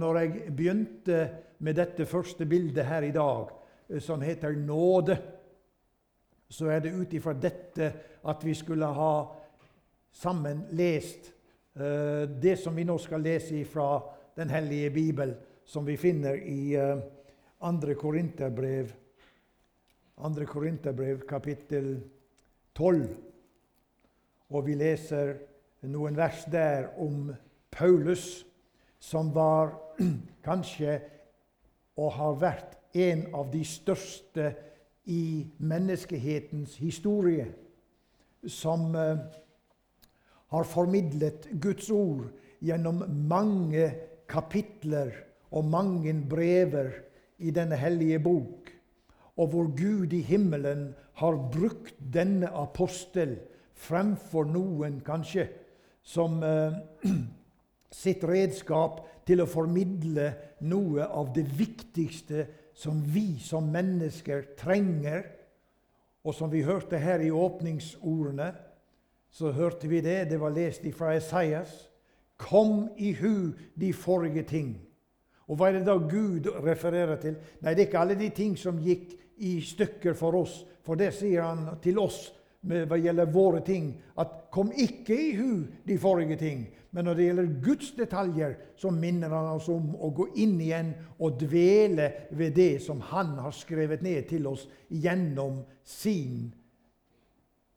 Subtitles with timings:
[0.00, 1.16] Når jeg begynte
[1.60, 3.50] med dette første bildet her i dag,
[3.90, 5.16] eh, som heter nåde,
[6.48, 7.90] så er det ut ifra dette
[8.24, 9.12] at vi skulle ha
[10.12, 11.30] sammen lest
[11.78, 14.00] uh, det som vi nå skal lese fra
[14.36, 15.34] Den hellige bibel,
[15.64, 16.98] som vi finner i uh,
[17.60, 18.90] andre Korinterbrev,
[20.16, 22.00] andre Korinterbrev kapittel
[22.74, 23.06] 12.
[24.50, 25.34] Og vi leser
[25.86, 27.30] noen vers der om
[27.70, 28.46] Paulus,
[29.00, 29.74] som var
[30.46, 30.98] kanskje
[32.00, 34.50] og har vært en av de største
[35.10, 37.46] i menneskehetens historie,
[38.46, 39.18] som eh,
[40.50, 42.28] har formidlet Guds ord
[42.60, 43.86] gjennom mange
[44.30, 45.12] kapitler
[45.50, 46.92] og mange brever
[47.40, 48.70] i denne hellige bok,
[49.40, 50.90] og hvor Gud i himmelen
[51.20, 53.38] har brukt denne apostel
[53.80, 55.48] fremfor noen, kanskje,
[56.02, 56.76] som eh,
[57.90, 60.30] sitt redskap til å formidle
[60.66, 65.24] noe av det viktigste som vi som mennesker trenger.
[66.24, 68.50] Og som vi hørte her i åpningsordene,
[69.30, 70.30] så hørte vi det.
[70.30, 71.70] Det var lest fra Esaias.
[72.40, 74.74] Kom i hu de forrige ting.
[75.50, 77.38] Og hva er det da Gud refererer til?
[77.60, 80.60] Nei, det er ikke alle de ting som gikk i stykker for oss.
[80.86, 82.28] For det sier han til oss
[82.60, 85.52] hva gjelder våre ting, at kom ikke i hu
[85.88, 86.66] de forrige ting.
[86.90, 90.90] Men når det gjelder Guds detaljer, så minner han oss om å gå inn igjen
[91.22, 96.48] og dvele ved det som han har skrevet ned til oss gjennom sin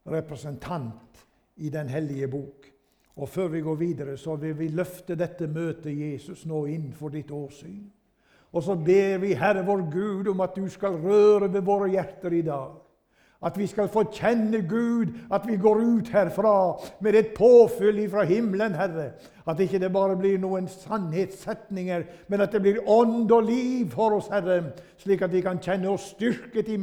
[0.10, 1.26] representant
[1.62, 2.70] i Den hellige bok.
[3.16, 7.14] Og Før vi går videre, så vil vi løfte dette møtet Jesus nå inn for
[7.14, 7.84] ditt åsyn.
[8.54, 12.34] Og så ber vi Herre vår Gud om at du skal røre ved våre hjerter
[12.34, 12.83] i dag.
[13.44, 16.56] At vi skal få kjenne Gud, at vi går ut herfra
[17.04, 19.12] med et påfyll fra himmelen, Herre.
[19.48, 24.16] At ikke det bare blir noen sannhetssetninger, men at det blir ånd og liv for
[24.20, 24.62] oss, Herre.
[25.04, 26.78] Slik at vi kan kjenne oss styrket i,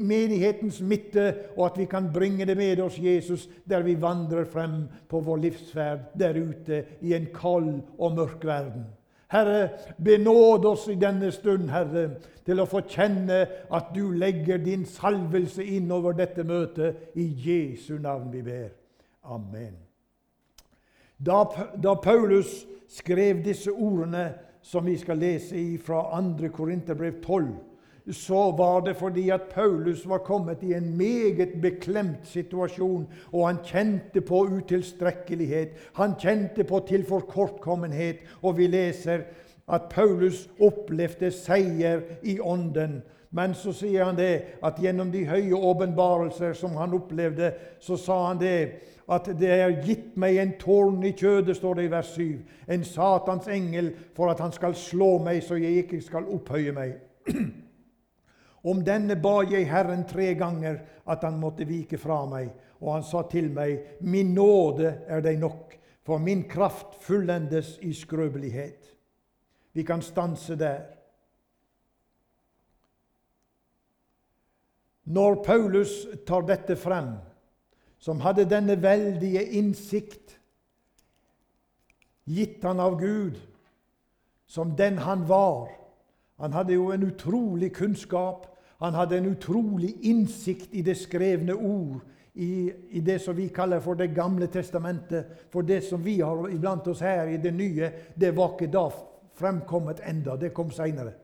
[0.00, 4.84] menighetens midte, og at vi kan bringe det med oss, Jesus, der vi vandrer frem
[5.08, 8.86] på vår livsferd der ute i en kald og mørk verden.
[9.28, 12.08] Herre, benåd oss i denne stund, Herre,
[12.46, 13.40] til å få kjenne
[13.74, 17.10] at du legger din salvelse innover dette møtet.
[17.18, 18.70] I Jesu navn vi ber.
[19.26, 19.74] Amen.
[21.18, 21.42] Da,
[21.82, 24.28] da Paulus skrev disse ordene
[24.62, 26.50] som vi skal lese fra 2.
[26.54, 27.48] Korinterbrev 12,
[28.12, 33.58] så var det fordi at Paulus var kommet i en meget beklemt situasjon, og han
[33.64, 35.68] kjente på utilstrekkelighet.
[35.94, 39.26] Han kjente på tilforkortkommenhet, og vi leser
[39.68, 43.02] at Paulus opplevde seier i ånden.
[43.30, 48.20] Men så sier han det at gjennom de høye åpenbarelser som han opplevde, så sa
[48.28, 48.58] han det
[49.10, 52.38] at det er gitt meg en tårn i kjødet, står det i vers 7.
[52.70, 56.96] En Satans engel for at han skal slå meg, så jeg ikke skal opphøye meg.
[58.66, 62.50] Om denne ba jeg Herren tre ganger at han måtte vike fra meg.
[62.82, 67.92] Og han sa til meg, Min nåde er deg nok, for min kraft fullendes i
[67.94, 68.90] skrøpelighet.
[69.72, 70.82] Vi kan stanse der.
[75.06, 77.14] Når Paulus tar dette frem,
[77.98, 80.34] som hadde denne veldige innsikt,
[82.26, 83.38] gitt han av Gud,
[84.46, 85.70] som den han var
[86.36, 92.00] Han hadde jo en utrolig kunnskap han hadde en utrolig innsikt i det skrevne ord,
[92.36, 95.48] i, i, det som vi kaller for Det gamle testamentet.
[95.50, 98.90] For det som vi har iblant oss her i det nye, det var ikke da
[99.40, 100.36] fremkommet enda.
[100.36, 101.14] Det kom seinere.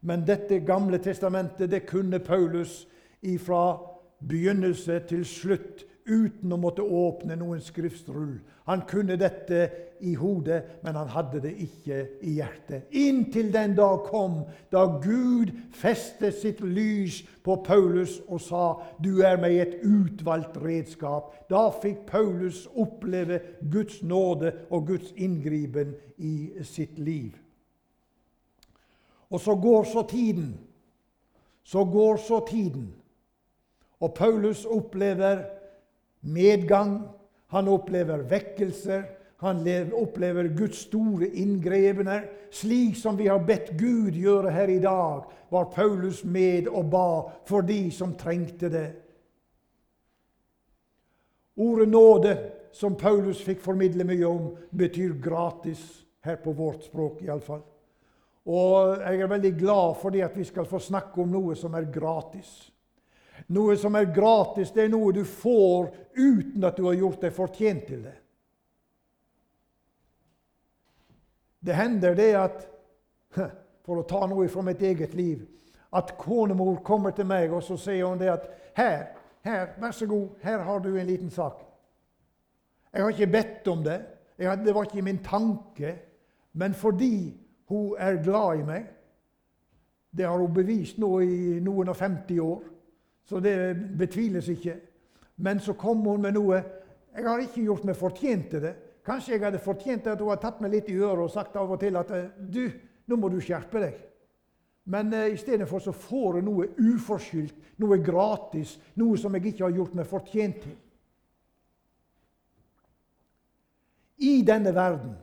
[0.00, 2.84] Men dette gamle testamentet det kunne Paulus
[3.22, 3.80] ifra
[4.22, 8.36] begynnelse til slutt uten å måtte åpne noen skriftsrull.
[8.68, 9.66] Han kunne dette
[10.04, 12.90] i hodet, men han hadde det ikke i hjertet.
[12.92, 14.42] Inntil den dag kom
[14.72, 18.64] da Gud festet sitt lys på Paulus og sa,
[19.00, 21.32] 'Du er meg et utvalgt redskap'.
[21.50, 23.40] Da fikk Paulus oppleve
[23.72, 27.32] Guds nåde og Guds inngripen i sitt liv.
[29.30, 30.58] Og så går så tiden.
[31.64, 32.94] Så går så tiden.
[34.00, 35.44] Og Paulus opplever
[36.20, 37.08] medgang,
[37.46, 39.02] han opplever vekkelser,
[39.44, 42.30] han opplever Guds store inngrepener.
[42.50, 47.08] Slik som vi har bedt Gud gjøre her i dag, var Paulus med og ba
[47.46, 48.88] for de som trengte det.
[51.56, 52.36] Ordet nåde,
[52.72, 55.82] som Paulus fikk formidle mye om, betyr gratis
[56.24, 57.62] her på vårt språk iallfall.
[58.50, 61.76] Og jeg er veldig glad for det at vi skal få snakke om noe som
[61.78, 62.50] er gratis.
[63.54, 67.34] Noe som er gratis, det er noe du får uten at du har gjort deg
[67.34, 68.18] fortjent til det.
[71.64, 72.64] Det hender det at
[73.84, 75.44] for å ta noe fra mitt eget liv,
[75.94, 79.04] at konemor kommer til meg og så sier hun det at her,
[79.46, 81.60] her, vær så god, her har du en liten sak.
[82.92, 84.00] Jeg har ikke bedt om det,
[84.38, 85.94] det var ikke min tanke,
[86.52, 87.34] men fordi
[87.70, 88.90] hun er glad i meg
[90.14, 92.60] Det har hun bevist nå i noen og 50 år,
[93.26, 94.76] så det betviles ikke.
[95.36, 96.60] Men så kom hun med noe
[97.16, 98.74] Jeg har ikke gjort meg fortjent til det.
[99.04, 101.70] Kanskje jeg hadde fortjent at hun hadde tatt meg litt i øret og sagt av
[101.74, 102.62] og til at du,
[103.06, 103.98] nå må du skjerpe deg.
[104.84, 109.52] Men uh, i stedet for så får hun noe uforskyldt, noe gratis, noe som jeg
[109.52, 110.78] ikke har gjort meg fortjent til.
[114.24, 115.16] I denne verden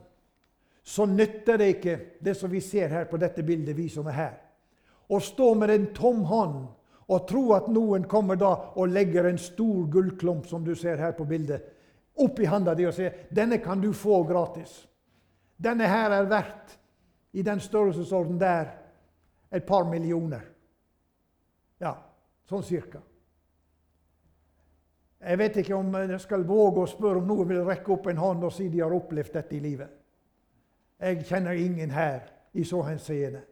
[0.82, 4.18] så nytter det ikke det som vi ser her på dette bildet, vi som er
[4.18, 4.34] her,
[5.10, 6.58] å stå med en tom hånd
[7.12, 11.14] og tro at noen kommer da og legger en stor gullklump, som du ser her
[11.18, 11.62] på bildet,
[12.14, 14.88] oppi handa di og sier 'Denne kan du få gratis'.
[15.64, 16.78] Denne her er verdt,
[17.32, 18.66] i den størrelsesorden der,
[19.52, 20.40] et par millioner.
[21.80, 21.94] Ja,
[22.48, 22.98] sånn cirka.
[25.22, 28.18] Jeg vet ikke om jeg skal våge å spørre om noen vil rekke opp en
[28.18, 29.90] hånd og si de har opplevd dette i livet.
[30.98, 33.42] Jeg kjenner ingen her i så henseende.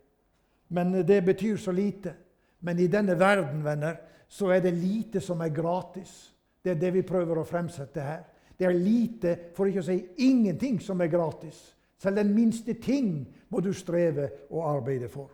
[0.68, 2.14] Men det betyr så lite.
[2.60, 3.96] Men i denne verden, venner,
[4.28, 6.34] så er det lite som er gratis.
[6.62, 8.22] Det er det vi prøver å fremsette her.
[8.60, 11.56] Det er lite, for ikke å si ingenting, som er gratis.
[11.96, 15.30] Selv den minste ting må du streve og arbeide for.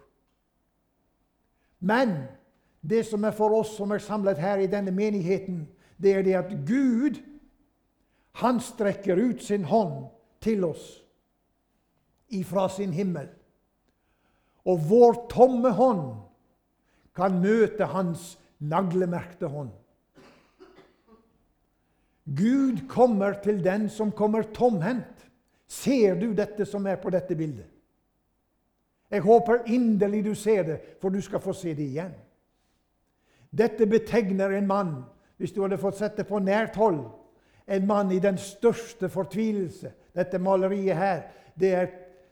[1.82, 2.14] Men
[2.86, 5.64] det som er for oss som er samlet her i denne menigheten,
[5.98, 7.18] det er det at Gud,
[8.38, 10.06] han strekker ut sin hånd
[10.44, 10.86] til oss
[12.30, 13.26] ifra sin himmel.
[14.66, 16.04] Og vår tomme hånd
[17.16, 19.72] kan møte hans naglemerkte hånd.
[22.26, 25.26] Gud kommer til den som kommer tomhendt.
[25.66, 27.66] Ser du dette som er på dette bildet?
[29.10, 32.14] Jeg håper inderlig du ser det, for du skal få se det igjen.
[33.54, 34.94] Dette betegner en mann,
[35.38, 37.04] hvis du hadde fått sett det på nært hold,
[37.66, 39.92] en mann i den største fortvilelse.
[40.14, 41.22] Dette maleriet her,
[41.54, 41.88] det er,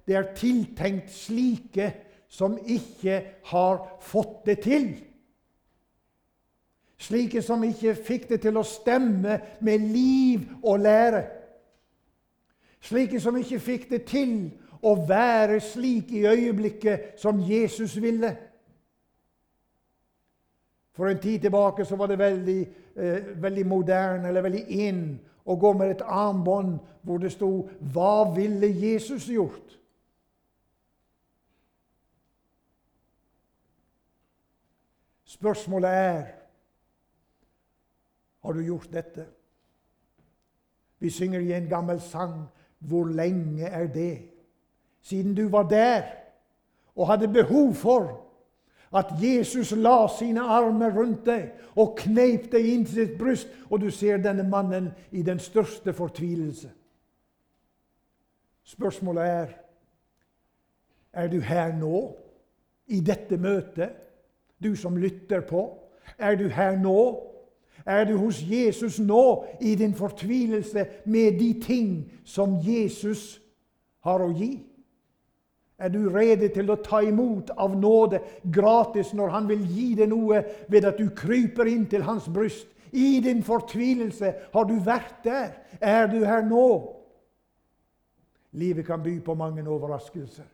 [0.06, 1.92] det er tiltenkt slike
[2.30, 3.20] som ikke
[3.50, 4.88] har fått det til.
[6.96, 11.24] Slike som ikke fikk det til å stemme med liv og lære.
[12.84, 14.34] Slike som ikke fikk det til
[14.84, 18.36] å være slik i øyeblikket som Jesus ville.
[20.94, 22.60] For en tid tilbake så var det veldig,
[22.96, 28.34] eh, veldig moderne eller veldig inn å gå med et armbånd hvor det sto 'Hva
[28.36, 29.78] ville Jesus gjort?'
[35.24, 36.43] Spørsmålet er
[38.44, 39.24] har du gjort dette?
[40.98, 42.48] Vi synger i en gammel sang
[42.78, 44.30] 'Hvor lenge er det?'
[45.00, 46.02] Siden du var der
[46.96, 48.20] og hadde behov for
[48.92, 53.80] at Jesus la sine armer rundt deg og kneip deg inn til sitt bryst, og
[53.80, 56.70] du ser denne mannen i den største fortvilelse.
[58.64, 59.48] Spørsmålet er
[61.12, 62.16] er du her nå,
[62.86, 63.92] i dette møtet,
[64.62, 65.78] du som lytter på?
[66.18, 67.33] Er du her nå
[67.86, 73.40] er du hos Jesus nå i din fortvilelse med de ting som Jesus
[74.04, 74.56] har å gi?
[75.78, 78.20] Er du rede til å ta imot av nåde
[78.54, 82.68] gratis når han vil gi deg noe ved at du kryper inn til hans bryst?
[82.94, 85.56] I din fortvilelse har du vært der.
[85.80, 86.66] Er du her nå?
[88.54, 90.46] Livet kan by på mange overraskelser,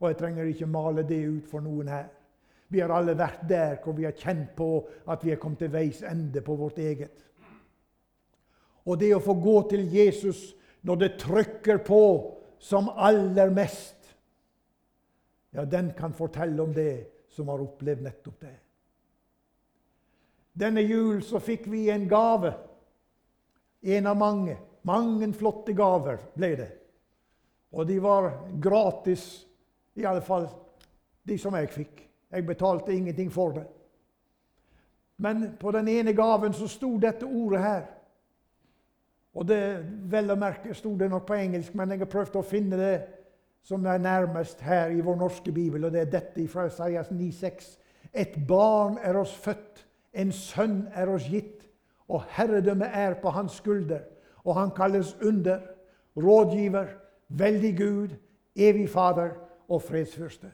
[0.00, 2.08] og jeg trenger ikke male det ut for noen her.
[2.70, 4.70] Vi har alle vært der hvor vi har kjent på
[5.10, 7.26] at vi er kommet til veis ende på vårt eget.
[8.86, 10.52] Og det å få gå til Jesus
[10.86, 12.02] når det trykker på
[12.62, 13.96] som aller mest,
[15.50, 18.56] ja, den kan fortelle om det som har opplevd nettopp det.
[20.60, 22.52] Denne jul så fikk vi en gave.
[23.80, 24.56] En av mange.
[24.86, 26.70] Mange flotte gaver ble det.
[27.74, 28.30] Og de var
[28.62, 29.24] gratis,
[29.94, 30.48] i alle fall
[31.26, 32.09] de som jeg fikk.
[32.30, 33.66] Jeg betalte ingenting for det.
[35.16, 37.82] Men på den ene gaven så sto dette ordet her.
[39.34, 39.60] Og det
[40.10, 42.94] vel å merke sto det nok på engelsk, men jeg har prøvd å finne det
[43.62, 47.74] som er nærmest her i vår norske bibel, og det er dette fra Isaias 9,6.
[48.16, 51.68] Et barn er oss født, en sønn er oss gitt,
[52.08, 54.00] og herredømmet er på hans skulder.
[54.42, 55.60] Og han kalles under,
[56.16, 56.88] rådgiver,
[57.28, 58.16] veldig Gud,
[58.56, 59.36] evig Fader
[59.68, 60.50] og fredsfyrste.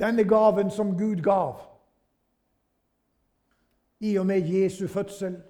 [0.00, 1.60] Denne gaven som Gud gav
[4.00, 5.42] i og med Jesu fødsel,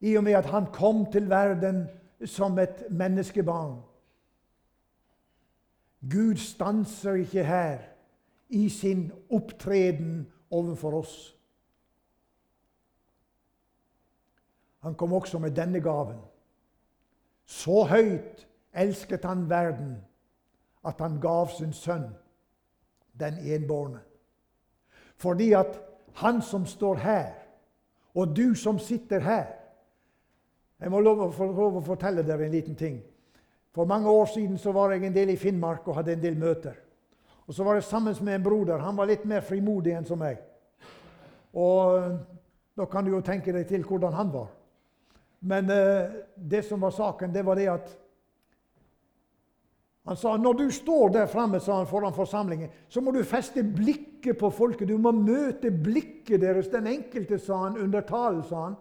[0.00, 1.86] i og med at han kom til verden
[2.26, 3.82] som et menneskebarn.
[6.10, 7.78] Gud stanser ikke her
[8.48, 11.36] i sin opptreden overfor oss.
[14.78, 16.18] Han kom også med denne gaven.
[17.44, 19.96] Så høyt elsket han verden
[20.84, 22.10] at han gav sin sønn,
[23.20, 24.00] den enbårne.
[25.16, 25.80] Fordi at
[26.14, 27.26] han som står her,
[28.14, 29.46] og du som sitter her
[30.80, 32.98] Jeg må lov å, fortelle dere en liten ting.
[33.72, 36.36] For mange år siden så var jeg en del i Finnmark og hadde en del
[36.36, 36.74] møter.
[37.46, 38.78] Og Så var jeg sammen med en broder.
[38.78, 40.42] Han var litt mer frimodig enn som meg.
[41.54, 42.18] Og
[42.76, 44.48] Da kan du jo tenke deg til hvordan han var.
[45.40, 47.92] Men eh, det som var saken, det var det at
[50.04, 53.62] han sa når du står der fremme sa han, foran forsamlingen, så må du feste
[53.64, 54.88] blikket på folket.
[54.88, 58.42] Du må møte blikket deres, den enkelte, sa han under talen.
[58.44, 58.76] sa han.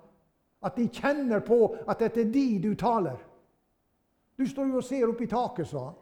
[0.64, 3.16] At de kjenner på at det er de du taler.
[4.38, 5.98] Du står jo og ser opp i taket, sa han.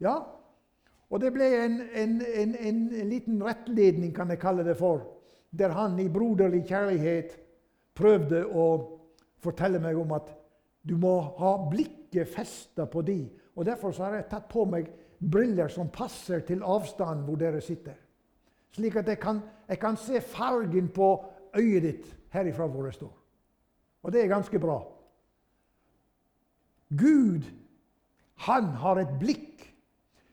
[0.00, 0.16] Ja,
[1.08, 5.02] og det ble en, en, en, en, liten rettledning, kan jeg kalle det for,
[5.50, 7.34] der han i broderlig kjærlighet
[7.96, 8.66] prøvde å
[9.42, 10.30] fortelle meg om at
[10.88, 13.22] du må ha blikket festa på de.
[13.58, 14.86] Og Derfor har jeg tatt på meg
[15.18, 17.96] briller som passer til avstanden hvor dere sitter.
[18.70, 21.08] Slik at jeg kan, jeg kan se fargen på
[21.58, 23.14] øyet ditt herifra hvor jeg står.
[24.06, 24.78] Og det er ganske bra.
[26.94, 27.48] Gud,
[28.46, 29.66] han har et blikk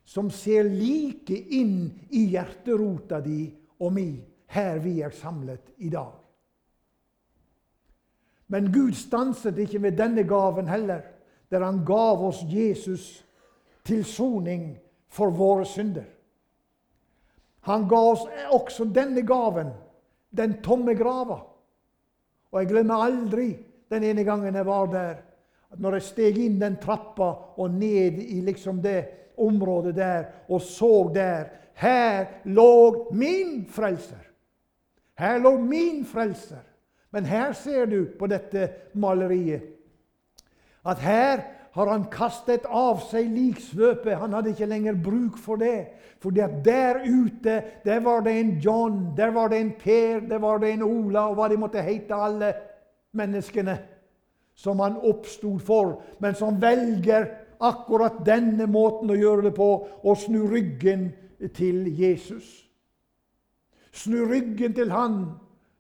[0.06, 3.50] som ser like inn i hjerterota di
[3.82, 4.10] og mi
[4.54, 6.14] her vi er samlet i dag.
[8.54, 11.02] Men Gud stanset ikke ved denne gaven heller,
[11.56, 13.24] der han gav oss Jesus
[13.86, 14.74] til soning
[15.08, 16.08] for våre synder.
[17.66, 19.72] Han ga oss også denne gaven,
[20.36, 21.40] den tomme grava.
[22.52, 23.48] Og jeg glemmer aldri
[23.90, 25.16] den ene gangen jeg var der,
[25.80, 31.10] når jeg steg inn den trappa og ned i liksom det området der og så
[31.14, 34.22] der Her lå min frelser.
[35.20, 36.64] Her lå min frelser.
[37.12, 39.75] Men her ser du på dette maleriet
[40.86, 41.44] at her
[41.76, 44.16] har han kastet av seg liksvøpet.
[44.22, 45.88] Han hadde ikke lenger bruk for det.
[46.26, 50.58] At der ute der var det en John, der var det en Per, der var
[50.64, 52.54] det en Ola, og hva de måtte hete, alle
[53.14, 53.76] menneskene
[54.56, 57.28] som han oppstod for, men som velger
[57.60, 59.70] akkurat denne måten å gjøre det på,
[60.04, 61.10] å snu ryggen
[61.56, 62.48] til Jesus.
[63.96, 65.36] Snu ryggen til Han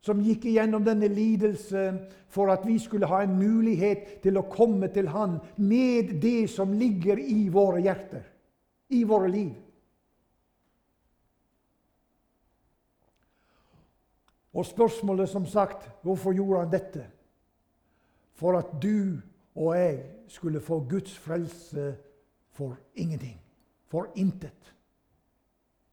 [0.06, 1.86] som gikk igjennom denne lidelse
[2.30, 6.74] for at vi skulle ha en mulighet til å komme til Han med det som
[6.78, 8.26] ligger i våre hjerter,
[8.94, 9.54] i våre liv.
[14.56, 17.08] Og spørsmålet, som sagt, hvorfor gjorde han dette?
[18.38, 19.18] For at du
[19.56, 19.98] og jeg
[20.32, 21.96] skulle få Guds frelse
[22.56, 23.40] for ingenting.
[23.92, 24.74] For intet.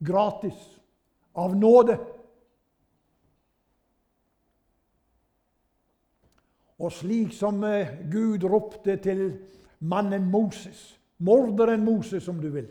[0.04, 0.58] Gratis.
[1.34, 1.96] Av nåde.
[6.82, 9.24] Og slik som eh, Gud ropte til
[9.78, 12.68] mannen Moses, morderen Moses, om du vil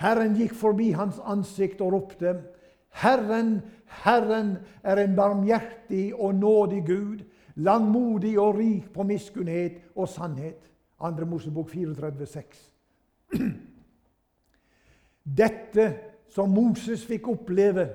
[0.00, 2.32] Herren gikk forbi hans ansikt og ropte,
[3.02, 3.60] Herren,
[4.02, 7.22] Herren er en barmhjertig og nådig Gud,
[7.54, 10.58] langmodig og rik på miskunnhet og sannhet.
[11.00, 11.26] 2.
[11.26, 12.72] Mosebok 34, 6.
[15.40, 15.86] Dette
[16.30, 17.86] som Moses fikk oppleve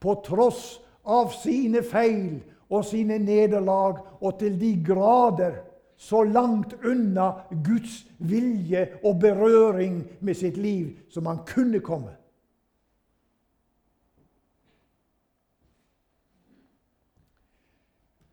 [0.00, 2.40] på tross av sine feil
[2.72, 5.60] og sine nederlag, og til de grader
[5.96, 7.30] så langt unna
[7.64, 12.16] Guds vilje og berøring med sitt liv som han kunne komme.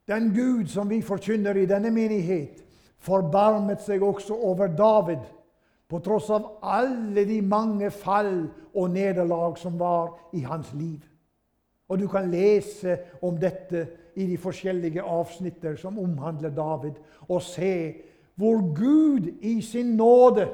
[0.10, 2.64] Den Gud som vi forkynner i denne menighet,
[2.98, 5.22] forbarmet seg også over David,
[5.90, 11.02] på tross av alle de mange fall og nederlag som var i hans liv.
[11.90, 16.94] Og Du kan lese om dette i de forskjellige avsnitter som omhandler David,
[17.28, 17.96] og se
[18.36, 20.48] hvor Gud i sin nåde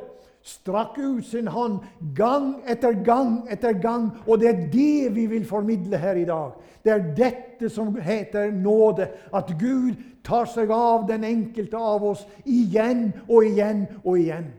[0.45, 1.79] strakk ut sin hånd
[2.15, 4.11] gang etter gang etter gang.
[4.27, 6.53] Og det er det vi vil formidle her i dag.
[6.85, 9.09] Det er dette som heter nåde.
[9.33, 14.51] At Gud tar seg av den enkelte av oss igjen og igjen og igjen.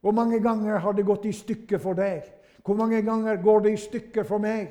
[0.00, 2.22] Hvor mange ganger har det gått i stykker for deg?
[2.62, 4.70] Hvor mange ganger går det i stykker for meg?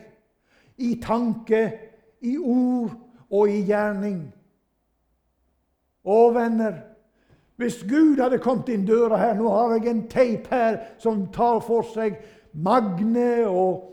[0.77, 1.61] I tanke,
[2.21, 2.93] i ord
[3.29, 4.21] og i gjerning.
[6.07, 6.77] Å, venner,
[7.57, 11.57] hvis Gud hadde kommet inn døra her Nå har jeg en teip her som tar
[11.65, 12.19] for seg
[12.53, 13.87] Magne og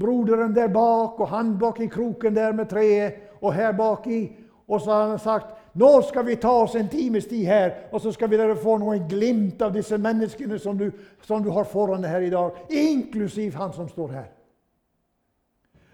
[0.00, 4.20] broderen der bak og han bak i kroken der med treet og her baki.
[4.68, 8.00] Og så har han sagt nå skal vi ta oss en times tid her, og
[8.02, 10.88] så skal vi dere få noen glimt av disse menneskene som du,
[11.22, 14.26] som du har foran deg her i dag, inklusiv han som står her.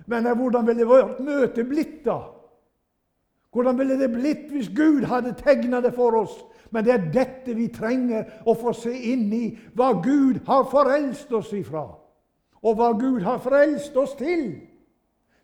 [0.06, 2.20] Men hvordan ville vårt møte blitt da?
[3.52, 6.34] Hvordan ville det blitt hvis Gud hadde tegna det for oss?
[6.70, 9.46] Men det er dette vi trenger å få se inn i.
[9.74, 11.86] Hva Gud har forelst oss ifra,
[12.62, 14.50] og hva Gud har frelst oss til.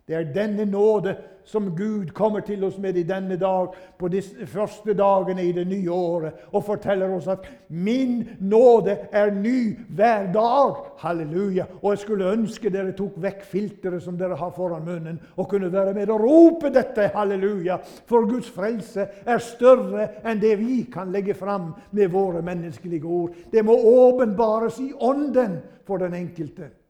[0.07, 4.21] Det er denne nåde som Gud kommer til oss med i denne dag, på de
[4.47, 10.31] første dagene i det nye året, og forteller oss at 'min nåde er ny hver
[10.33, 10.91] dag'.
[10.97, 11.65] Halleluja.
[11.81, 15.71] Og jeg skulle ønske dere tok vekk filteret som dere har foran munnen, og kunne
[15.71, 17.77] være med og rope dette halleluja.
[18.05, 23.29] For Guds frelse er større enn det vi kan legge fram med våre menneskelige ord.
[23.51, 26.82] Det må åpenbares i ånden for den enkelte.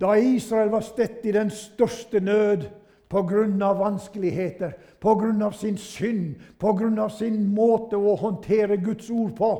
[0.00, 2.64] Da Israel var stett i den største nød
[3.10, 3.72] pga.
[3.74, 5.52] vanskeligheter, pga.
[5.52, 7.08] sin synd, pga.
[7.08, 9.50] sin måte å håndtere Guds ord på,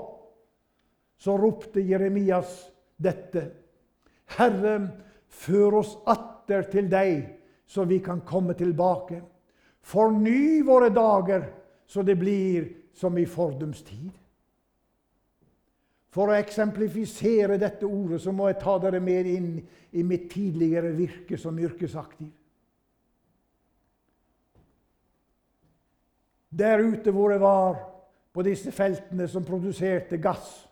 [1.18, 3.50] så ropte Jeremias dette.
[4.38, 4.88] Herre,
[5.28, 7.26] før oss atter til deg,
[7.66, 9.20] så vi kan komme tilbake.
[9.82, 11.44] Forny våre dager,
[11.86, 14.10] så det blir som i fordums tid.
[16.10, 19.50] For å eksemplifisere dette ordet så må jeg ta dere med inn
[19.94, 22.32] i mitt tidligere virke som yrkesaktiv.
[26.50, 27.78] Der ute hvor jeg var,
[28.34, 30.66] på disse feltene som produserte gass,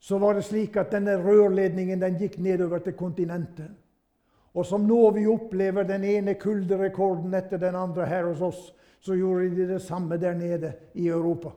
[0.00, 3.68] så var det slik at denne rørledningen den gikk nedover til kontinentet.
[4.56, 8.62] Og som nå vi opplever den ene kulderekorden etter den andre her hos oss,
[9.00, 11.52] så gjorde de det samme der nede i Europa.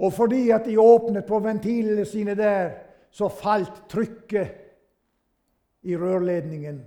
[0.00, 2.70] Og fordi at de åpnet på ventilene sine der,
[3.10, 4.48] så falt trykket
[5.82, 6.80] i rørledningen.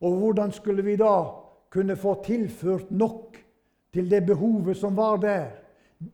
[0.00, 1.24] Og hvordan skulle vi da
[1.70, 3.36] kunne få tilført nok
[3.92, 5.46] til det behovet som var der?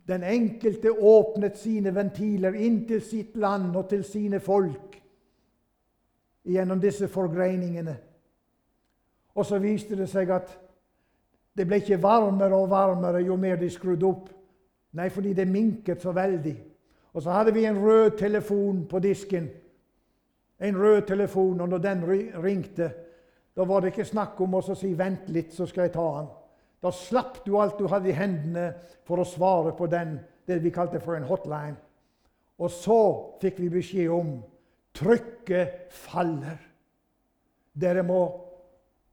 [0.09, 5.00] Den enkelte åpnet sine ventiler inn til sitt land og til sine folk
[6.47, 7.97] gjennom disse forgreiningene.
[9.35, 10.52] Og så viste det seg at
[11.56, 14.30] det ble ikke varmere og varmere jo mer de skrudde opp.
[14.93, 16.57] Nei, fordi det minket så veldig.
[17.13, 19.49] Og så hadde vi en rød telefon på disken.
[20.61, 22.05] En rød telefon, og når den
[22.43, 22.93] ringte,
[23.57, 26.31] da var det ikke snakk om å si 'vent litt, så skal jeg ta den'.
[26.83, 28.75] Da slapp du alt du hadde i hendene
[29.05, 31.76] for å svare på den, det vi kalte for en hotline.
[32.59, 32.99] Og så
[33.41, 34.43] fikk vi beskjed om
[34.95, 36.59] trykket faller.
[37.75, 38.23] Dere må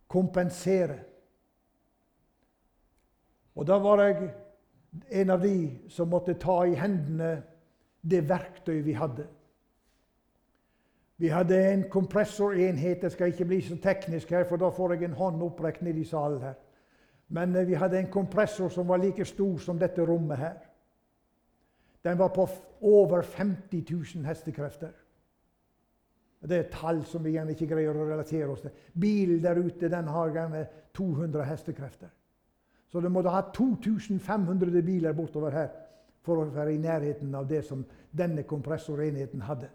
[0.07, 0.97] kompensere.
[3.55, 4.31] Og da var jeg
[5.09, 7.41] en av de som måtte ta i hendene
[8.01, 9.27] det verktøy vi hadde.
[11.19, 13.03] Vi hadde en kompressorenhet.
[13.03, 15.99] Jeg skal ikke bli så teknisk her, for da får jeg en hånd opprekt nede
[15.99, 16.55] i salen her.
[17.35, 20.55] Men eh, vi hadde en kompressor som var like stor som dette rommet her.
[22.03, 22.47] Den var på
[22.81, 23.83] over 50
[24.15, 24.95] 000 hestekrefter.
[26.39, 28.71] Det er tall som vi gjerne ikke greier å relatere oss til.
[28.95, 30.63] Bilen der ute den har gjerne
[30.95, 32.13] 200 hestekrefter.
[32.91, 35.69] Så du måtte ha 2500 biler bortover her
[36.25, 39.69] for å være i nærheten av det som denne kompressorenheten hadde.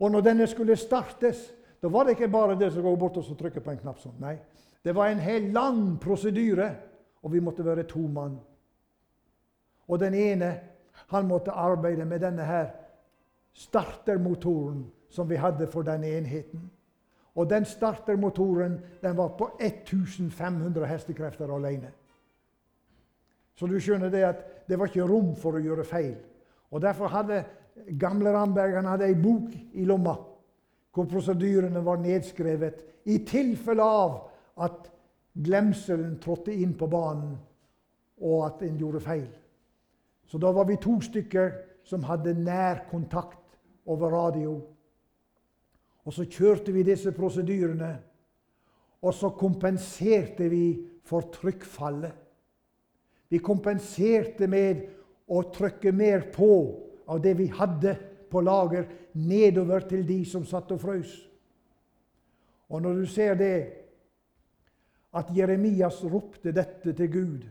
[0.00, 1.46] Og når denne skulle startes,
[1.80, 4.18] da var det ikke bare det som går bort og trykker på en knapp sånn.
[4.20, 4.36] Nei,
[4.84, 6.68] det var en hel lang prosedyre,
[7.22, 8.36] og vi måtte være to mann.
[9.86, 10.50] Og den ene
[11.12, 12.70] han måtte arbeide med denne her
[13.56, 16.66] startermotoren som vi hadde for denne enheten.
[17.36, 21.92] Og den startermotoren den var på 1500 hestekrefter alene.
[23.56, 26.16] Så du skjønner det at det var ikke rom for å gjøre feil.
[26.70, 27.44] Og Derfor hadde
[28.00, 30.16] gamle Ramberg han hadde ei bok i lomma
[30.96, 32.80] hvor prosedyrene var nedskrevet
[33.12, 34.14] i tilfelle av
[34.64, 34.86] at
[35.36, 37.34] glemselen trådte inn på banen,
[38.24, 39.28] og at en gjorde feil.
[40.24, 41.52] Så da var vi to stykker
[41.84, 44.56] som hadde nær kontakt over radio.
[46.06, 47.96] Og så kjørte vi disse prosedyrene,
[49.02, 50.66] og så kompenserte vi
[51.06, 52.14] for trykkfallet.
[53.28, 54.84] Vi kompenserte med
[55.26, 56.50] å trykke mer på
[57.10, 57.96] av det vi hadde
[58.30, 58.86] på lager,
[59.18, 61.10] nedover til de som satt og frøs.
[62.70, 63.56] Og når du ser det,
[65.16, 67.44] at Jeremias ropte dette til Gud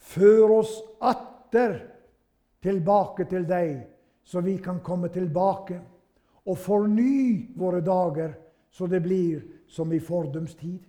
[0.00, 1.76] Før oss atter
[2.64, 3.82] tilbake til deg,
[4.24, 5.76] så vi kan komme tilbake
[6.50, 8.34] og forny våre dager,
[8.70, 10.82] så det blir som i fordums tid.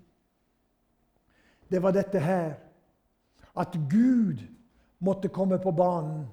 [1.70, 2.56] Det var dette her,
[3.56, 4.42] at Gud
[5.00, 6.26] måtte komme på banen.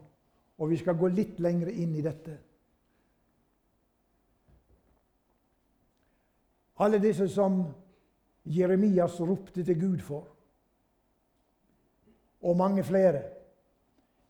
[0.58, 2.34] Og vi skal gå litt lenger inn i dette.
[6.82, 7.60] Alle disse som
[8.42, 10.26] Jeremias ropte til Gud for.
[12.42, 13.22] Og mange flere.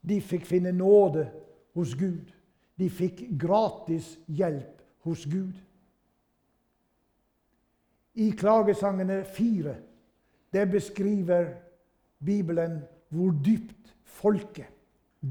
[0.00, 1.26] De fikk finne nåde
[1.76, 2.28] hos Gud.
[2.76, 5.54] De fikk gratis hjelp hos Gud.
[8.14, 9.76] I klagesangene fire
[10.52, 11.52] det beskriver
[12.24, 14.66] Bibelen hvor dypt folket,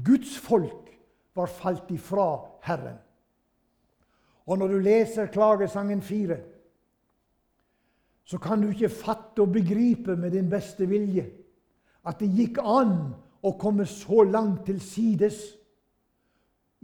[0.04, 0.88] Guds folk,
[1.34, 2.96] var falt ifra Herren.
[4.46, 6.38] Og når du leser klagesangen fire,
[8.24, 11.28] så kan du ikke fatte og begripe med din beste vilje
[12.08, 12.94] at det gikk an
[13.44, 15.38] å komme så langt til sides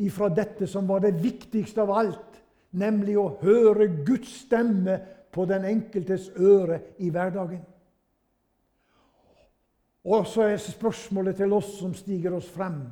[0.00, 2.40] ifra dette som var det viktigste av alt,
[2.74, 4.98] nemlig å høre Guds stemme
[5.34, 7.62] på den enkeltes øre i hverdagen.
[10.04, 12.82] Og så er spørsmålet til oss som stiger oss frem.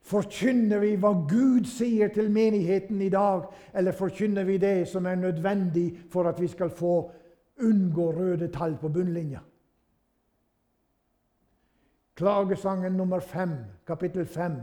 [0.00, 3.44] Forkynner vi hva Gud sier til menigheten i dag,
[3.76, 6.94] eller forkynner vi det som er nødvendig for at vi skal få
[7.60, 9.44] unngå røde tall på bunnlinja?
[12.16, 13.54] Klagesangen nummer fem,
[13.86, 14.58] kapittel fem,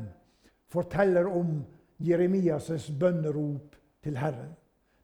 [0.69, 1.63] forteller om
[2.03, 3.76] Jeremias' bønnerop
[4.07, 4.55] til Herren.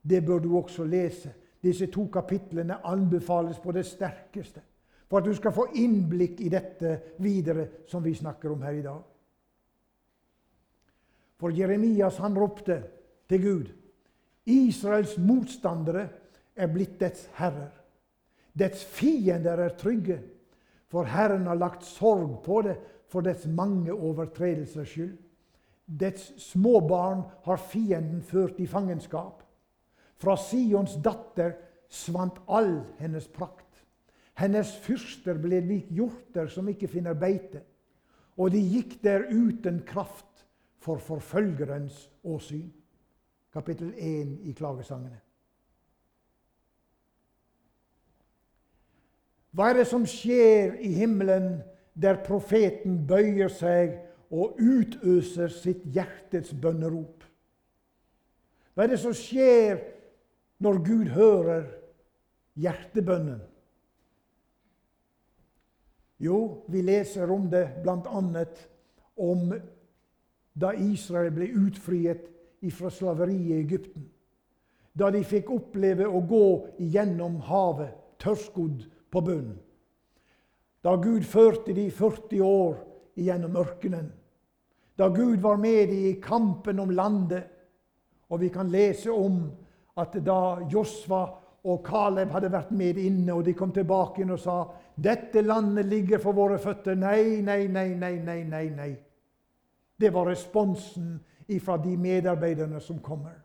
[0.01, 1.33] Det bør du også lese.
[1.63, 4.63] Disse to kapitlene anbefales på det sterkeste
[5.07, 8.81] for at du skal få innblikk i dette videre som vi snakker om her i
[8.81, 9.01] dag.
[11.37, 12.79] For Jeremias han ropte
[13.29, 13.71] til Gud
[14.49, 16.07] Israels motstandere
[16.55, 17.71] er blitt dets herrer.
[18.53, 20.19] Dets fiender er trygge,
[20.91, 22.75] for Herren har lagt sorg på det
[23.09, 25.15] for dets mange overtredelsers skyld.
[25.85, 29.43] Dets småbarn har fienden ført i fangenskap.
[30.15, 31.57] Fra Sions datter
[31.91, 33.67] svant all hennes prakt.
[34.39, 37.61] Hennes fyrster ble lik hjorter som ikke finner beite,
[38.39, 40.45] og de gikk der uten kraft
[40.81, 42.71] for forfølgerens åsyn.
[43.53, 45.19] Kapittel 1 i klagesangene.
[49.53, 51.59] Hva er det som skjer i himmelen
[51.93, 53.99] der profeten bøyer seg
[54.33, 57.23] og utøser sitt hjertets bønnerop?
[58.73, 59.83] Hva er det som skjer
[60.63, 61.67] når Gud hører
[62.57, 63.41] hjertebønnen?
[66.23, 68.45] Jo, vi leser om det bl.a.
[69.21, 69.53] om
[70.53, 72.29] da Israel ble utfriet
[72.71, 74.05] fra slaveriet i Egypten.
[74.93, 76.45] Da de fikk oppleve å gå
[76.93, 77.91] gjennom havet,
[78.21, 79.57] tørrskodd på bunnen.
[80.85, 82.77] Da Gud førte de 40 år
[83.19, 84.11] gjennom ørkenen.
[84.97, 87.43] Da Gud var med i kampen om landet.
[88.29, 89.51] Og vi kan lese om
[89.97, 91.23] at da Josva
[91.63, 94.57] og Caleb hadde vært med inne, og de kom tilbake inn og sa
[94.95, 96.97] dette landet ligger for våre føtter.
[96.99, 98.65] Nei, nei, nei, nei, nei, nei.
[98.69, 98.91] nei.
[99.99, 101.19] Det var responsen
[101.61, 103.35] fra de medarbeiderne som kommer.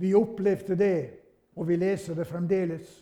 [0.00, 1.10] Vi opplevde det,
[1.56, 2.94] og vi leser det fremdeles,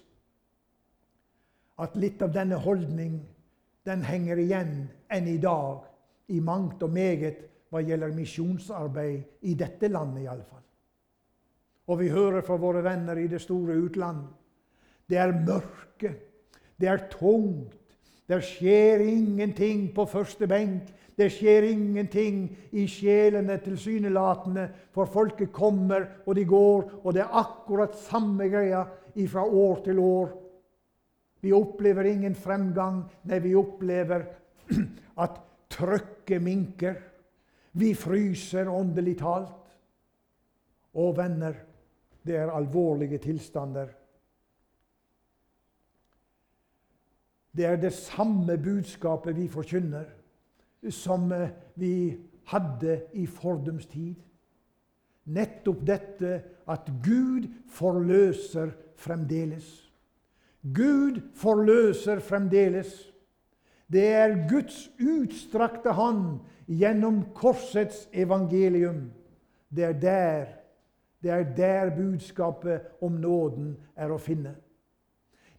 [1.81, 3.21] at litt av denne holdning
[3.91, 4.75] den henger igjen
[5.11, 5.87] enn i dag
[6.31, 10.63] i mangt og meget hva gjelder misjonsarbeid i dette landet, iallfall.
[11.91, 14.23] Og vi hører fra våre venner i det store utland.
[15.11, 16.15] Det er mørke.
[16.79, 17.75] Det er tungt.
[18.31, 20.91] Det skjer ingenting på første benk.
[21.19, 27.35] Det skjer ingenting i sjelene tilsynelatende, for folket kommer og de går, og det er
[27.43, 28.87] akkurat samme greia
[29.29, 30.31] fra år til år.
[31.41, 33.05] Vi opplever ingen fremgang.
[33.23, 34.27] Nei, vi opplever
[35.25, 35.41] at
[35.73, 36.99] trøkket minker.
[37.73, 39.57] Vi fryser åndelig talt.
[40.91, 41.55] Å, venner,
[42.27, 43.93] det er alvorlige tilstander.
[47.51, 50.07] Det er det samme budskapet vi forkynner,
[50.95, 51.95] som eh, vi
[52.51, 54.19] hadde i fordums tid.
[55.31, 56.37] Nettopp dette
[56.71, 59.90] at Gud forløser fremdeles.
[60.63, 63.13] Gud forløser fremdeles.
[63.93, 69.09] Det er Guds utstrakte hånd gjennom korsets evangelium.
[69.71, 70.47] Det er der
[71.23, 74.55] det er der budskapet om nåden er å finne.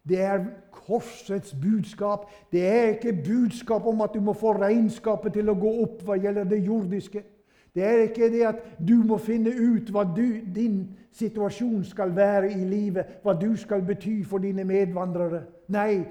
[0.02, 0.40] Det er
[0.74, 2.26] korsets budskap.
[2.50, 6.16] Det er ikke budskap om at du må få regnskapet til å gå opp hva
[6.18, 7.22] gjelder det jordiske.
[7.74, 10.82] Det er ikke det at du må finne ut hva du, din
[11.16, 15.46] situasjon skal være i livet, hva du skal bety for dine medvandrere.
[15.72, 16.02] Nei,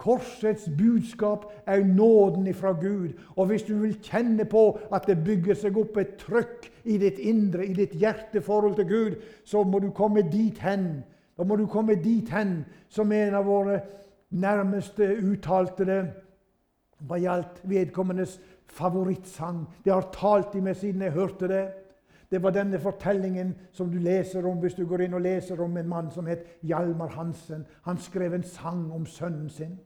[0.00, 3.12] Korsets budskap er nåden ifra Gud.
[3.36, 7.18] Og hvis du vil kjenne på at det bygger seg opp et trøkk i ditt
[7.20, 11.02] indre, i ditt hjerteforhold til Gud, så må du komme dit hen.
[11.36, 13.82] Da må du komme dit hen, som en av våre
[14.30, 16.00] nærmeste uttalte det
[17.08, 18.38] hva gjaldt vedkommendes
[18.72, 19.66] favorittsang.
[19.84, 21.64] Det har talt i meg siden jeg hørte det.
[22.30, 25.76] Det var denne fortellingen som du leser om hvis du går inn og leser om
[25.76, 27.66] en mann som het Hjalmar Hansen.
[27.82, 29.78] Han skrev en sang om sønnen sin.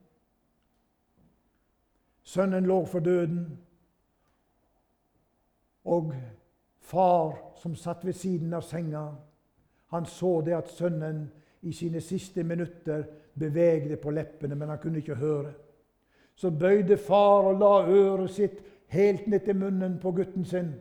[2.25, 3.59] Sønnen lå for døden,
[5.85, 6.14] og
[6.81, 9.11] far som satt ved siden av senga,
[9.92, 11.27] han så det at sønnen
[11.62, 13.05] i sine siste minutter
[13.38, 15.53] bevegde på leppene, men han kunne ikke høre.
[16.35, 20.75] Så bøyde far og la øret sitt helt ned til munnen på gutten sin,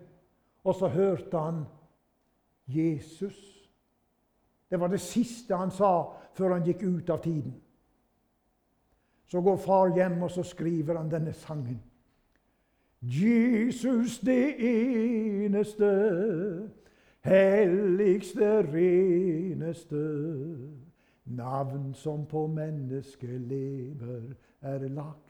[0.63, 1.63] og så hørte han
[2.67, 3.69] Jesus.
[4.69, 7.53] Det var det siste han sa før han gikk ut av tiden.
[9.25, 11.81] Så går far hjem, og så skriver han denne sangen.
[13.01, 15.89] Jesus det eneste,
[17.21, 20.03] helligste, reneste,
[21.25, 24.21] navn som på menneskelever
[24.61, 25.22] er lagt.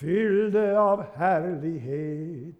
[0.00, 2.56] Fyll det av herlighet,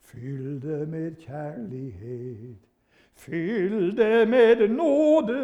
[0.00, 2.58] fyll det med kjærlighet.
[3.14, 5.36] Fyll det med nåde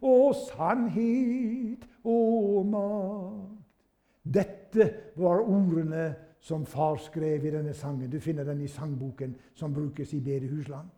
[0.00, 3.52] og sannhet og makt.
[4.24, 4.88] Dette
[5.20, 8.10] var ordene som far skrev i denne sangen.
[8.10, 10.88] Du finner den i sangboken som brukes i bedehusland.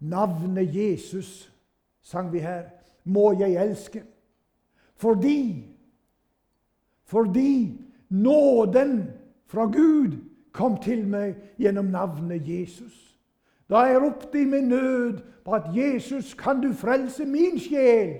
[0.00, 1.52] Navnet Jesus,
[2.02, 2.66] sang vi her,
[3.04, 4.02] må jeg elske.
[4.96, 5.70] Fordi
[7.10, 9.10] Fordi nåden
[9.46, 10.12] fra Gud
[10.52, 12.94] kom til meg gjennom navnet Jesus.
[13.70, 18.18] Da jeg ropte i min nød på at 'Jesus, kan du frelse min sjel?'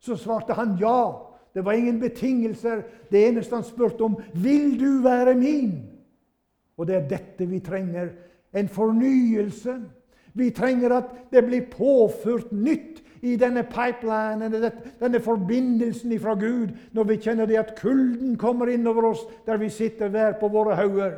[0.00, 1.12] Så svarte han ja.
[1.54, 2.82] Det var ingen betingelser.
[3.10, 5.82] Det eneste han spurte om, 'Vil du være min?'
[6.76, 8.08] Og det er dette vi trenger.
[8.54, 9.80] En fornyelse.
[10.34, 14.52] Vi trenger at det blir påført nytt i denne pipelinen,
[15.00, 19.70] denne forbindelsen fra Gud, når vi kjenner det at kulden kommer innover oss der vi
[19.72, 21.16] sitter hver på våre hauger.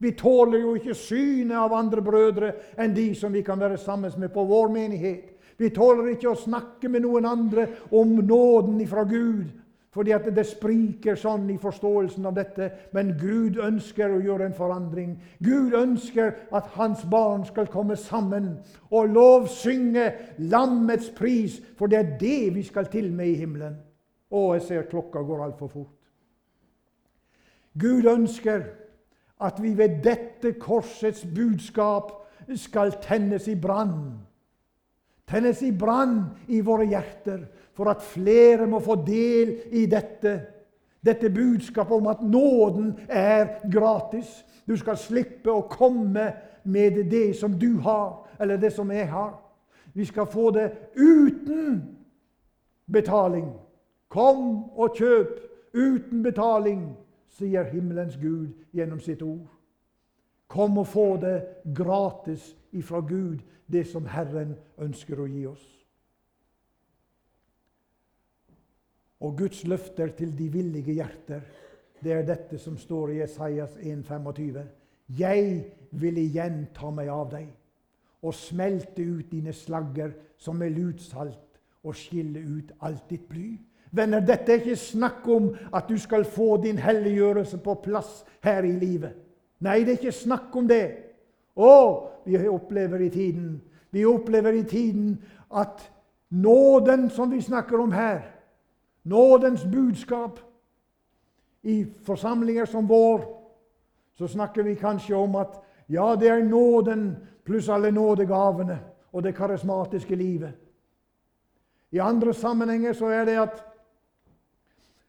[0.00, 4.14] Vi tåler jo ikke synet av andre brødre enn de som vi kan være sammen
[4.16, 5.34] med på vår menighet.
[5.60, 9.50] Vi tåler ikke å snakke med noen andre om nåden ifra Gud,
[9.90, 12.68] fordi at det spriker sånn i forståelsen av dette.
[12.94, 15.16] Men Gud ønsker å gjøre en forandring.
[15.42, 18.52] Gud ønsker at hans barn skal komme sammen
[18.90, 20.06] og lovsynge
[20.52, 23.80] lammets pris, for det er det vi skal til med i himmelen.
[24.30, 25.96] Å, jeg ser klokka går altfor fort.
[27.74, 28.62] Gud ønsker
[29.42, 32.14] at vi ved dette korsets budskap
[32.54, 34.20] skal tennes i brann
[35.30, 37.44] tennes i brann i våre hjerter,
[37.80, 40.34] for at flere må få del i dette.
[41.00, 44.44] Dette budskapet om at nåden er gratis.
[44.68, 46.26] Du skal slippe å komme
[46.68, 49.32] med det som du har, eller det som jeg har.
[49.96, 51.80] Vi skal få det uten
[52.92, 53.48] betaling.
[54.12, 55.40] Kom og kjøp
[55.72, 56.84] uten betaling,
[57.32, 59.48] sier himmelens Gud gjennom sitt ord.
[60.52, 61.38] Kom og få det
[61.72, 63.40] gratis ifra Gud,
[63.72, 65.79] det som Herren ønsker å gi oss.
[69.20, 71.40] Og Guds løfter til de villige hjerter,
[72.00, 74.60] det er dette som står i Esaias 1,25.
[75.18, 77.48] Jeg vil igjen ta meg av deg
[78.22, 83.58] og smelte ut dine slagger som med lutsalt og skille ut alt ditt bly.
[83.90, 88.62] Venner, dette er ikke snakk om at du skal få din helliggjørelse på plass her
[88.64, 89.16] i livet.
[89.60, 90.84] Nei, det er ikke snakk om det.
[91.60, 91.72] Å,
[92.24, 93.58] vi opplever i tiden
[93.90, 95.16] Vi opplever i tiden
[95.50, 95.82] at
[96.30, 98.29] nåden som vi snakker om her,
[99.10, 100.38] nådens budskap
[101.62, 103.24] I forsamlinger som vår
[104.18, 108.78] så snakker vi kanskje om at ja, det er nåden pluss alle nådegavene
[109.12, 110.52] og det karismatiske livet.
[111.90, 113.62] I andre sammenhenger så er det at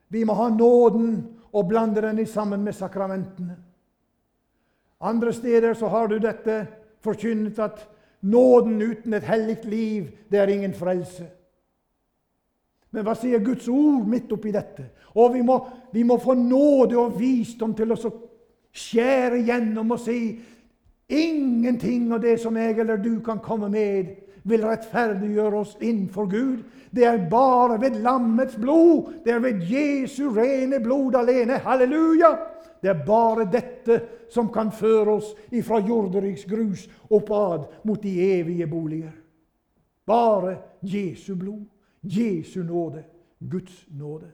[0.07, 1.11] vi må ha nåden
[1.53, 3.57] og blande den sammen med sakramentene.
[5.01, 6.67] Andre steder så har du dette
[7.03, 7.87] forkynnet at
[8.21, 11.27] nåden uten et hellig liv, det er ingen frelse.
[12.91, 14.89] Men hva sier Guds ord midt oppi dette?
[15.15, 15.57] Og vi må,
[15.93, 17.99] vi må få nåde og visdom til å
[18.71, 20.19] skjære gjennom og si
[21.11, 24.11] ingenting av det som jeg eller du kan komme med,
[24.43, 26.61] vil rettferdiggjøre oss innenfor Gud.
[26.91, 31.61] Det er bare ved lammets blod, det er ved Jesu rene blod alene.
[31.63, 32.31] Halleluja!
[32.81, 33.99] Det er bare dette
[34.33, 39.13] som kan føre oss ifra jorderiks grus oppad mot de evige boliger.
[40.07, 41.67] Bare Jesu blod,
[42.01, 43.05] Jesu nåde,
[43.39, 44.31] Guds nåde.